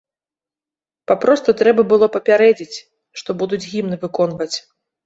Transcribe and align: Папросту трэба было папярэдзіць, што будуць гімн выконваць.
Папросту 1.11 1.55
трэба 1.61 1.81
было 1.91 2.05
папярэдзіць, 2.17 2.77
што 3.21 3.29
будуць 3.45 3.65
гімн 3.71 3.93
выконваць. 4.07 4.55